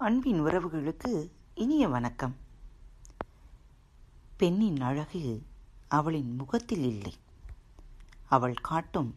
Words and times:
அன்பின் 0.00 0.42
உறவுகளுக்கு 0.42 1.30
இனிய 1.54 1.88
வணக்கம். 1.88 2.36
பெண்ணின் 4.36 4.80
அழகு 4.80 5.42
அவளின் 5.88 6.34
முகத்தில் 6.34 6.82
இல்லை. 6.82 7.14
அவள் 8.28 8.54
காட்டும் 8.54 9.14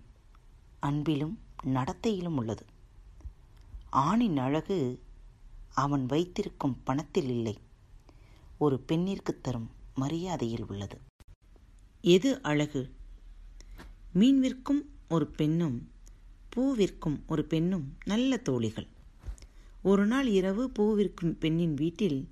அன்பிலும் 0.79 1.39
நடத்தையிலும் 1.65 2.35
உள்ளது. 2.35 2.65
ஆணின் 3.89 4.37
அழகு 4.37 5.03
அவன் 5.73 6.05
வைத்திருக்கும் 6.05 6.83
பணத்தில் 6.83 7.29
இல்லை. 7.29 7.59
ஒரு 8.57 8.79
பெண்ணிற்கு 8.79 9.41
தரும் 9.41 9.71
மரியாதையில் 9.95 10.65
உள்ளது. 10.67 11.01
எது 12.01 12.41
அழகு? 12.41 12.95
மீன் 14.13 14.39
விற்கும் 14.39 14.89
ஒரு 15.09 15.27
பெண்ணும் 15.27 15.91
பூ 16.49 16.75
விற்கும் 16.75 17.23
ஒரு 17.27 17.45
பெண்ணும் 17.45 17.97
நல்ல 18.05 18.37
தோழிகள். 18.37 18.87
ஒரு 19.83 20.05
நாள் 20.05 20.27
இரவு 20.27 20.69
பூ 20.69 20.95
விற்கும் 20.95 21.37
பெண்ணின் 21.37 21.73
வீட்டில் 21.73 22.29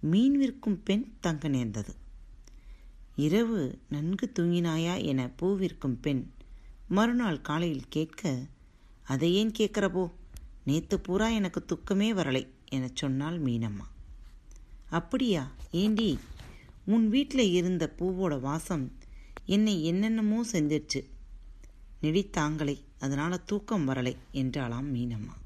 மீன் 0.00 0.36
விற்கும் 0.36 0.82
பெண் 0.82 1.12
தங்க 1.20 1.48
நேர்ந்தது. 1.48 1.94
இரவு 3.16 3.78
நன்கு 3.88 4.32
தூங்கினாயா 4.38 5.02
என 5.02 5.28
பூ 5.28 5.56
விற்கும் 5.56 6.00
பெண் 6.00 6.30
மறுநாள் 6.88 7.40
காலையில் 7.40 7.88
கேட்க 7.88 8.46
அதை 9.02 9.34
ஏன் 9.34 9.52
கேட்கிறப்போ 9.58 10.10
நேத்து 10.64 11.00
பூரா 11.00 11.28
எனக்கு 11.28 11.64
துக்கமே 11.66 12.08
வரலை 12.12 12.48
எனச் 12.68 12.96
சொன்னாள் 12.96 13.42
மீனம்மா. 13.42 13.86
அப்படியா? 14.90 15.50
ஏண்டி? 15.70 16.18
உன் 16.84 17.08
வீட்டில் 17.08 17.52
இருந்த 17.52 17.94
பூவோட 17.98 18.40
வாசம் 18.40 18.92
என்னை 19.44 19.84
என்னென்னமோ 19.84 20.44
செஞ்சிருச்சு 20.52 21.00
நெடித்தாங்களே 22.02 22.76
அதனால் 22.98 23.44
தூக்கம் 23.44 23.88
வரலை 23.88 24.16
என்றாளாம் 24.32 24.90
மீனம்மா. 24.94 25.40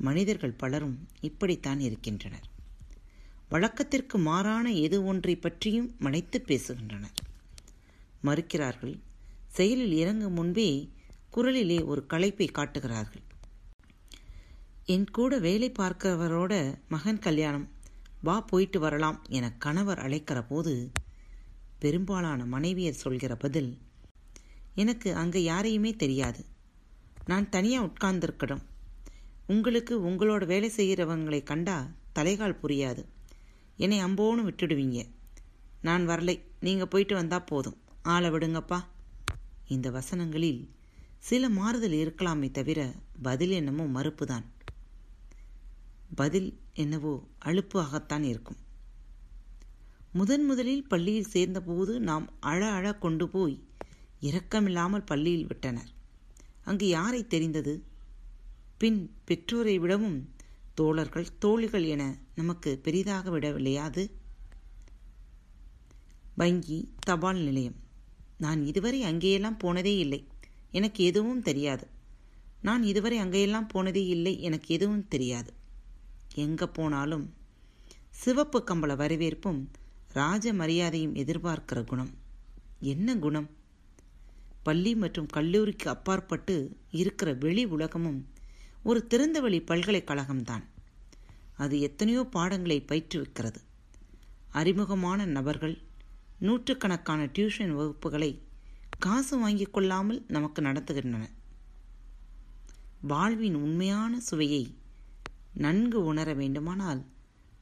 மனிதர்கள் 0.00 0.60
பலரும் 0.62 0.96
இப்படித்தான் 1.20 1.80
இருக்கின்றனர். 1.80 2.46
வழக்கத்திற்கு 3.48 4.18
மாறான 4.18 4.72
எது 4.72 4.98
ஒன்றை 5.04 5.34
பற்றியும் 5.36 5.88
மனைத்து 5.98 6.38
பேசுகின்றனர். 6.48 7.16
மறுக்கிறார்கள் 8.22 8.94
செயலில் 9.48 9.92
இறங்கும் 9.92 10.32
முன்பே 10.32 10.68
குரலிலே 11.36 11.78
ஒரு 11.84 12.02
களைப்பை 12.08 12.48
காட்டுகிறார்கள். 12.50 13.24
என் 14.86 15.08
கூட 15.10 15.38
வேலை 15.38 15.68
பார்க்கிறவரோட 15.78 16.54
மகன் 16.88 17.18
கல்யாணம் 17.18 17.68
வா 18.22 18.40
போயிட்டு 18.40 18.78
வரலாம் 18.80 19.18
என 19.28 19.52
கணவர் 19.52 19.98
அழைக்கிற 19.98 20.38
போது 20.42 20.74
பெரும்பாலான 21.78 22.40
மனைவியர் 22.44 23.02
சொல்கிற 23.04 23.32
பதில் 23.36 23.70
எனக்கு 24.74 25.14
அங்கே 25.14 25.42
யாரையுமே 25.42 25.92
தெரியாது. 25.96 26.42
நான் 27.26 27.48
தனியாக 27.48 27.88
உட்கார்ந்திருக்கணும் 27.88 28.64
உங்களுக்கு 29.50 29.94
உங்களோட 30.00 30.46
வேலை 30.46 30.68
செய்கிறவங்களை 30.76 31.42
கண்டா 31.42 31.88
தலைகால் 32.14 32.58
புரியாது. 32.62 33.04
என்னை 33.76 34.04
அம்போன்னு 34.04 34.42
விட்டுடுவீங்க. 34.48 35.08
நான் 35.80 36.08
வரலை. 36.08 36.40
நீங்கள் 36.60 36.88
போயிட்டு 36.88 37.14
வந்தால் 37.14 37.44
போதும். 37.44 37.76
ஆளை 38.02 38.30
விடுங்கப்பா. 38.30 38.84
இந்த 39.68 39.90
வசனங்களில் 39.90 40.68
சில 41.18 41.48
மாறுதல் 41.48 41.92
இருக்கலாமே 41.92 42.50
தவிர 42.50 42.92
பதில் 43.22 43.50
என்னமோ 43.50 44.00
மறுப்புதான். 44.00 44.44
பதில் 46.14 46.58
என்னவோ 46.74 47.26
அழுப்பாகத்தான் 47.44 48.22
இருக்கும். 48.22 48.56
முதன் 50.12 50.44
முதலில் 50.44 50.88
பள்ளியில் 50.88 51.32
சேர்ந்தபோது 51.34 52.00
நாம் 52.00 52.28
அழ 52.40 52.70
அழ 52.70 52.94
கொண்டு 52.94 53.28
போய் 53.28 53.64
இரக்கமில்லாமல் 54.22 55.06
பள்ளியில் 55.06 55.46
விட்டனர். 55.46 55.90
அங்கு 56.64 56.88
யாரை 56.88 57.26
தெரிந்தது? 57.26 57.74
பின் 58.80 59.14
பெற்றோரை 59.24 59.78
விடவும் 59.78 60.34
தோழர்கள் 60.74 61.26
தோழிகள் 61.38 61.84
என 61.84 62.16
நமக்கு 62.34 62.78
பெரிதாக 62.82 63.38
விடவில்லையாது 63.38 64.10
வங்கி 66.34 66.92
தபால் 66.98 67.38
நிலையம். 67.38 67.74
நான் 68.38 68.62
இதுவரை 68.62 69.02
அங்கேயெல்லாம் 69.02 69.58
போனதே 69.58 69.96
இல்லை. 69.98 70.26
எனக்கு 70.70 71.04
எதுவும் 71.04 71.42
தெரியாது. 71.42 71.86
நான் 72.62 72.82
இதுவரை 72.82 73.18
அங்கேயெல்லாம் 73.18 73.68
போனதே 73.68 74.06
இல்லை. 74.06 74.42
எனக்கு 74.42 74.74
எதுவும் 74.74 75.08
தெரியாது. 75.08 75.52
எங்கே 76.34 76.66
போனாலும் 76.66 77.34
சிவப்பு 78.10 78.64
கம்பள 78.66 78.96
வரவேற்பும் 78.96 79.70
ராஜ 80.12 80.52
மரியாதையும் 80.52 81.14
எதிர்பார்க்கிற 81.14 81.84
குணம். 81.84 82.10
என்ன 82.80 83.16
குணம்? 83.16 83.50
பள்ளி 84.62 84.94
மற்றும் 84.94 85.26
கல்லூரிக்கு 85.26 85.90
அப்பாற்பட்டு 85.90 86.76
இருக்கிற 86.90 87.32
வெளி 87.32 87.64
உலகமும் 87.64 88.38
ஒரு 88.82 89.06
திறந்தவெளி 89.10 89.60
பல்கலைக்கழகம்தான். 89.60 90.62
அது 91.56 91.80
எத்தனையோ 91.80 92.24
பாடங்களை 92.24 92.84
பயிற்றுவிக்கிறது. 92.88 93.60
அறிமுகமான 94.48 95.24
நபர்கள் 95.24 95.82
நூற்றுக்கணக்கான 96.38 97.24
டியூஷன் 97.24 97.74
வகுப்புகளை 97.74 98.38
காசு 98.98 99.38
வாங்கிக் 99.38 99.72
கொள்ளாமல் 99.72 100.24
நமக்கு 100.28 100.62
நடத்துகின்றன. 100.62 101.28
வாழ்வின் 103.00 103.54
உண்மையான 103.54 104.20
சுவையை 104.20 104.74
நன்கு 105.52 106.04
உணர 106.04 106.34
வேண்டுமானால் 106.34 107.04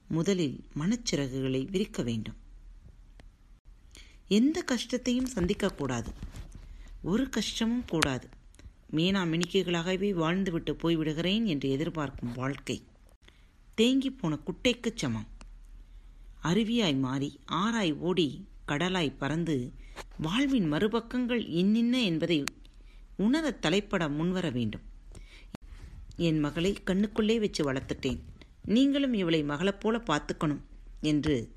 முதலில் 0.09 0.65
மனச்சிறகுகளை 0.79 1.71
விரிக்க 1.71 2.03
வேண்டும். 2.03 2.37
எந்த 4.29 4.63
கஷ்டத்தையும் 4.63 5.29
சந்திக்கக்கூடாது. 5.35 6.07
ஒரு 7.03 7.29
கஷ்டமும் 7.29 7.85
கூடாது. 7.85 8.29
மீனா 8.93 9.23
மினிக்கைகளாகவே 9.25 10.13
வாழ்ந்துவிட்டு 10.15 10.73
போய்விடுகிறேன் 10.73 11.45
என்று 11.45 11.71
எதிர்பார்க்கும் 11.71 12.33
வாழ்க்கை. 12.33 12.83
தேங்கி 13.75 14.11
போன 14.11 14.39
குட்டைக்குச் 14.47 14.97
சமம். 14.97 15.27
அருவியாய் 16.43 16.99
மாறி 16.99 17.41
ஆராய் 17.53 17.97
ஓடி 17.97 18.47
கடலாய் 18.69 19.17
பறந்து 19.19 19.73
வாழ்வின் 20.19 20.73
மறுபக்கங்கள் 20.73 21.49
இன்னின்ன 21.49 22.03
என்பதை 22.03 22.45
உணர 23.17 23.59
தலைப்பட 23.63 24.11
முன்வர 24.11 24.51
வேண்டும். 24.51 24.81
என் 26.17 26.39
மகளை 26.39 26.77
கண்ணுக்குள்ளே 26.87 27.41
வச்சு 27.41 27.73
வளர்த்துட்டேன். 27.73 28.19
நீங்களும் 28.65 29.15
இவளை 29.15 29.43
மகளைப் 29.43 29.81
போல 29.81 29.99
பார்த்துக்கணும் 29.99 30.61
என்று 31.01 31.53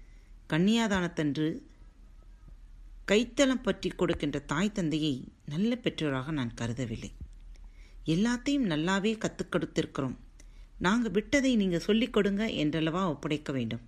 கன்னியாதானத்தன்று 0.50 1.62
கைத்தளம் 3.12 3.64
பற்றி 3.64 3.90
கொடுக்கின்ற 3.90 4.40
தாய் 4.40 4.72
தந்தையை 4.72 5.28
நல்ல 5.46 5.76
பெற்றோராக 5.76 6.32
நான் 6.32 6.54
கருதவில்லை. 6.62 7.12
எல்லாத்தையும் 8.06 8.70
நல்லாவே 8.74 9.18
கற்றுக் 9.18 9.52
கொடுத்திருக்கிறோம். 9.52 10.16
நாங்கள் 10.78 11.12
விட்டதை 11.12 11.56
நீங்கள் 11.56 11.80
சொல்லிக் 11.80 12.14
கொடுங்க 12.14 12.48
என்றளவா 12.48 13.08
ஒப்படைக்க 13.08 13.52
வேண்டும். 13.52 13.82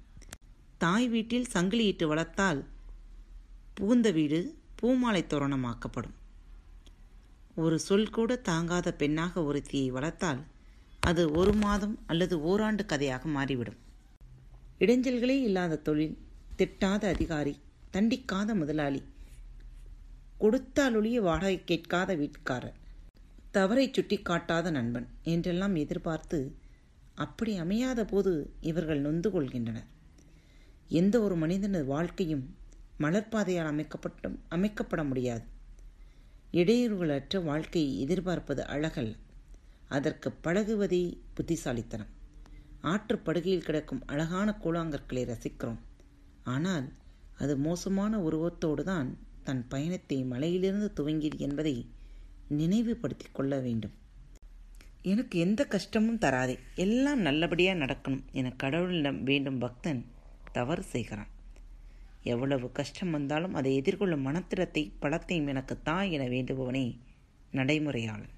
தாய் 0.78 1.08
வீட்டில் 1.08 1.52
சங்கிலியிட்டு 1.54 2.06
வளர்த்தால் 2.06 2.66
புகுந்த 3.74 4.12
வீடு 4.12 4.58
பூமாலை 4.76 5.26
தோரணமாக்கப்படும். 5.30 6.16
ஒரு 7.56 7.80
சொல் 7.80 8.10
கூட 8.10 8.36
தாங்காத 8.36 8.94
பெண்ணாக 8.94 9.44
ஒருத்தியை 9.44 9.88
வளர்த்தால் 9.88 10.42
அது 11.00 11.32
ஒரு 11.32 11.54
மாதம் 11.54 12.00
அல்லது 12.08 12.42
ஓராண்டு 12.42 12.86
கதையாக 12.86 13.28
மாறிவிடும். 13.28 13.80
இடைஞ்சல்களே 14.80 15.42
இல்லாத 15.42 15.76
தொழில் 15.76 16.18
திட்டாத 16.58 17.04
அதிகாரி 17.08 17.58
தண்டிக்காத 17.92 18.56
முதலாளி 18.56 19.04
கொடுத்தாலொழிய 20.40 21.16
வாடகை 21.16 21.64
கேட்காத 21.64 22.16
வீட்டுக்காரர். 22.16 22.78
தவறை 23.54 23.92
சுட்டி 23.92 24.18
காட்டாத 24.18 24.72
நண்பன் 24.72 25.08
என்றெல்லாம் 25.24 25.76
எதிர்பார்த்து 25.76 26.56
அப்படி 27.16 27.58
அமையாத 27.58 28.06
போது 28.06 28.54
இவர்கள் 28.62 29.00
நொந்து 29.00 29.30
கொள்கின்றனர். 29.30 29.90
எந்த 30.90 31.22
ஒரு 31.22 31.36
மனிதனது 31.36 31.86
வாழ்க்கையும் 31.86 32.56
மலர்பாதையால் 33.00 33.70
அமைக்கப்பட்டும் 33.72 34.40
அமைக்கப்பட 34.50 35.08
முடியாது. 35.08 35.44
இடையூறுகளற்ற 36.52 37.44
வாழ்க்கையை 37.44 38.00
எதிர்பார்ப்பது 38.00 38.64
அழகல்ல. 38.64 39.14
அதற்கு 39.88 40.34
பழகுவதே 40.44 41.18
புத்திசாலித்தனம். 41.34 42.12
ஆற்றுப்படுகையில் 42.82 43.66
கிடக்கும் 43.66 44.04
அழகான 44.06 44.58
கூழாங்கற்களை 44.64 45.24
ரசிக்கிறோம். 45.24 45.82
ஆனால் 46.44 46.88
அது 47.38 47.58
மோசமான 47.58 48.20
உருவத்தோடு 48.20 48.84
தான் 48.84 49.18
தன் 49.44 49.68
பயணத்தை 49.68 50.24
மலையிலிருந்து 50.24 50.90
துவங்கியது 51.00 51.38
என்பதை 51.38 51.76
நினைவுபடுத்திக் 52.48 53.36
கொள்ள 53.36 53.60
வேண்டும். 53.60 53.92
எனக்கு 55.02 55.40
எந்த 55.40 55.66
கஷ்டமும் 55.66 56.18
தராதே. 56.18 56.60
எல்லாம் 56.76 57.20
நல்லபடியாக 57.20 57.86
நடக்கணும் 57.86 58.22
என 58.32 58.54
கடவுளிடம் 58.64 59.24
வேண்டும் 59.24 59.60
பக்தன் 59.60 60.06
தவறு 60.52 60.84
செய்கிறான். 60.84 61.28
எவ்வளவு 62.24 62.72
கஷ்டம் 62.72 63.12
வந்தாலும் 63.12 63.54
அதை 63.54 63.82
எதிர்கொள்ளும் 63.82 64.22
மனத்திடத்தை 64.22 64.92
பலத்தையும் 65.02 65.48
எனக்கு 65.48 65.82
தான் 65.82 66.10
என 66.10 66.28
வேண்டுபவனே 66.28 66.98
நடைமுறையாளன். 67.52 68.30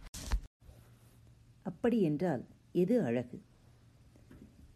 அப்படி 1.63 2.01
என்றால் 2.01 2.45
எது 2.71 3.03
அழகு? 3.03 3.41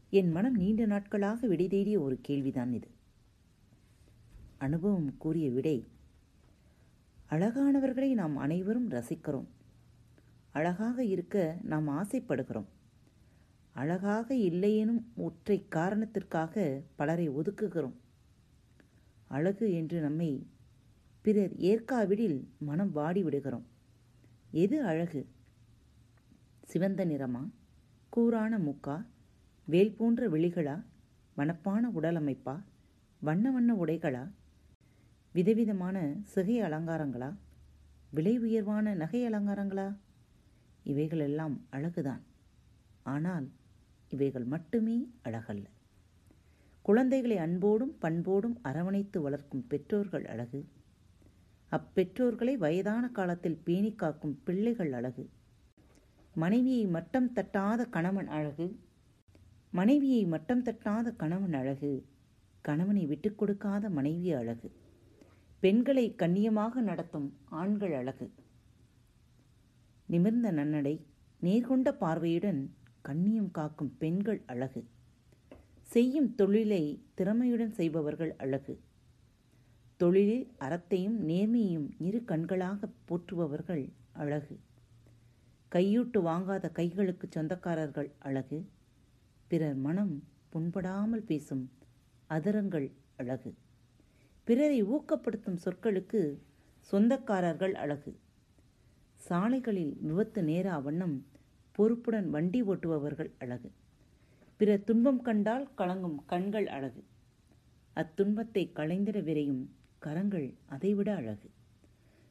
என் 0.10 0.32
மனம் 0.32 0.56
நீண்ட 0.56 0.86
நாட்களாக 0.86 1.48
விடை 1.48 1.68
தேடிய 1.68 2.00
ஒரு 2.00 2.20
கேள்விதான் 2.22 2.74
இது. 2.74 2.88
அனுபவம் 4.58 5.18
கூறிய 5.18 5.50
விடை 5.50 5.88
அழகானவர்களை 7.30 8.14
நாம் 8.14 8.38
அனைவரும் 8.38 8.90
ரசிக்கிறோம். 8.90 9.46
அழகாக 10.52 11.04
இருக்க 11.04 11.58
நாம் 11.62 11.90
ஆசைப்படுகிறோம். 11.90 12.66
அழகாக 13.74 14.36
இல்லையெனும் 14.36 15.04
ஒற்றை 15.16 15.68
காரணத்திற்காக 15.68 16.82
பலரை 16.96 17.30
ஒதுக்குகிறோம். 17.30 17.94
அழகு 19.28 19.74
என்று 19.74 20.02
நம்மை 20.02 20.48
பிறர் 21.22 21.56
ஏற்காவிடில் 21.56 22.48
மனம் 22.58 22.92
வாடி 22.92 23.24
விடுகிறோம் 23.24 23.66
எது 24.52 24.84
அழகு? 24.84 25.28
சிவந்த 26.64 27.06
நிறமா? 27.06 27.50
கூரான 28.10 28.58
மூக்கா? 28.58 29.06
வேல் 29.66 29.96
போன்ற 29.96 30.30
விழிகளா? 30.30 30.84
வனப்பான 31.38 31.90
உடலமைப்பா? 31.96 32.62
வண்ண 33.20 33.52
வண்ண 33.52 33.76
உடைகளா? 33.76 34.30
விதவிதமான 35.34 36.16
சிகை 36.24 36.62
அலங்காரங்களா? 36.62 37.34
விலை 38.10 38.40
உயர்வான 38.40 38.94
நகை 38.94 39.30
அலங்காரங்களா? 39.30 39.96
இவைகளெல்லாம் 40.84 41.66
அழகுதான். 41.72 42.20
ஆனால் 43.04 43.50
இவைகள் 44.10 44.44
மட்டுமே 44.44 45.10
அழகல்ல. 45.26 45.66
குழந்தைகளை 46.82 47.38
அன்போடும் 47.38 47.98
பண்போடும் 48.00 48.60
அரவணைத்து 48.62 49.22
வளர்க்கும் 49.22 49.68
பெற்றோர்கள் 49.68 50.26
அழகு. 50.26 50.68
அப்பெற்றோர்களை 51.72 52.56
வயதான 52.56 53.10
காலத்தில் 53.10 53.62
பேணி 53.64 53.96
காக்கும் 53.96 54.42
பிள்ளைகள் 54.44 54.94
அழகு. 54.94 55.30
மனைவியை 56.36 56.86
மட்டம் 56.86 57.34
தட்டாத 57.34 57.90
கணவன் 57.90 58.28
அழகு. 58.28 58.80
மனைவியை 59.72 60.26
மட்டம் 60.26 60.64
தட்டாத 60.64 61.16
கணவன் 61.16 61.54
அழகு. 61.54 62.06
கணவனை 62.62 63.06
விட்டுக் 63.06 63.38
கொடுக்காத 63.38 63.90
மனைவி 63.90 64.34
அழகு. 64.34 64.72
பெண்களை 65.60 66.16
கண்ணியமாக 66.16 66.82
நடத்தும் 66.82 67.38
ஆண்கள் 67.46 67.94
அழகு. 67.94 68.32
நிமிர்ந்த 70.06 70.52
நன்னடை 70.52 71.06
நேர்கொண்ட 71.42 71.92
பார்வையுடன் 71.92 72.76
கண்ணியம் 73.02 73.52
காக்கும் 73.52 73.98
பெண்கள் 73.98 74.42
அழகு. 74.46 74.88
செய்யும் 75.82 76.36
தொழிலை 76.36 77.04
திறமையுடன் 77.18 77.72
செய்பவர்கள் 77.72 78.36
அழகு. 78.36 78.80
தொழிலில் 79.98 80.52
அறத்தையும் 80.60 81.18
நேர்மையையும் 81.28 81.88
இரு 81.98 82.24
கண்களாக 82.28 82.90
போற்றுபவர்கள் 83.08 83.92
அழகு. 84.14 84.60
கையூட்டு 85.72 86.20
வாங்காத 86.22 86.72
கைகளுக்கு 86.72 87.30
சொந்தக்காரர்கள் 87.30 88.12
அழகு. 88.20 88.70
பிறர் 89.48 89.76
மனம் 89.76 90.24
புண்படாமல் 90.54 91.26
பேசும் 91.26 91.72
அதரங்கள் 92.30 92.92
அழகு. 93.18 93.56
பிறரை 94.50 94.84
ஊக்கப்படுத்தும் 94.84 95.58
சொற்களுக்கு 95.66 96.38
சொந்தக்காரர்கள் 96.92 97.72
அழகு. 97.72 98.20
சாலைகளில் 99.16 99.98
விபத்து 100.02 100.44
நேரா 100.44 100.80
வண்ணம் 100.80 101.26
பொறுப்புடன் 101.72 102.30
வண்டி 102.30 102.64
ஓட்டுபவர்கள் 102.64 103.32
அழகு. 103.40 103.72
பிற 104.58 104.78
துன்பம் 104.78 105.22
கண்டால் 105.22 105.70
கலங்கும் 105.78 106.16
கண்கள் 106.26 106.68
அழகு. 106.68 107.04
அத்துன்பத்தை 107.94 108.72
களைந்திட 108.76 109.24
விரையும் 109.24 109.66
கரங்கள் 110.00 110.54
அதைவிட 110.66 111.16
அழகு. 111.16 111.50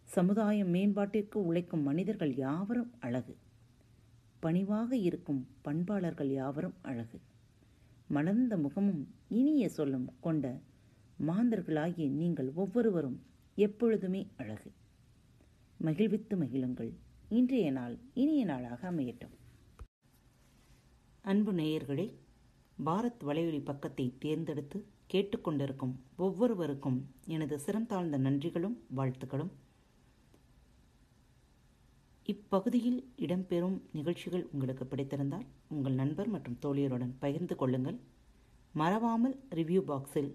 சமுதாய 0.05 0.65
மேம்பாட்டிற்கு 0.65 1.35
உழைக்கும் 1.35 1.83
மனிதர்கள் 1.83 2.35
யாவரும் 2.35 2.91
அழகு. 3.01 3.37
பணிவாக 4.41 4.97
இருக்கும் 4.97 5.47
பண்பாளர்கள் 5.65 6.33
யாவரும் 6.33 6.75
அழகு. 6.83 7.21
மலர்ந்த 8.09 8.57
முகமும் 8.57 9.15
இனிய 9.29 9.69
சொல்லும் 9.69 10.13
கொண்ட 10.21 10.59
மாந்தர்களாகிய 11.27 12.09
நீங்கள் 12.09 12.53
ஒவ்வொருவரும் 12.55 13.23
எப்பொழுதுமே 13.55 14.27
அழகு. 14.37 14.73
மகிழ்வித்து 15.79 16.37
மகிழுங்கள். 16.37 16.93
இன்றைய 17.29 17.71
நாள் 17.71 17.99
இனிய 18.15 18.45
நாளாக 18.45 18.93
அமையட்டும். 18.93 19.35
அன்பு 21.23 21.53
நேயர்களே 21.53 22.15
பாரத் 22.85 23.25
வலையொலி 23.27 23.65
பக்கத்தை 23.65 24.15
தேர்ந்தெடுத்து 24.19 24.85
கேட்டுக்கொண்டிருக்கும் 25.13 25.95
ஒவ்வொருவருக்கும் 26.17 27.07
எனது 27.27 27.61
சிறந்தாழ்ந்த 27.67 28.19
நன்றிகளும் 28.19 28.77
வாழ்த்துக்களும். 28.97 29.51
இப்பகுதியில் 32.25 33.13
இடம்பெறும் 33.19 33.81
நிகழ்ச்சிகள் 33.93 34.49
உங்களுக்கு 34.53 34.85
பிடித்திருந்தால் 34.85 35.47
உங்கள் 35.69 35.93
நண்பர் 35.93 36.29
மற்றும் 36.29 36.59
தோழியருடன் 36.63 37.15
பகிர்ந்து 37.19 37.57
கொள்ளுங்கள். 37.57 37.99
மறவாமல் 38.73 39.41
ரிவ்யூ 39.51 39.81
பாக்ஸில் 39.81 40.35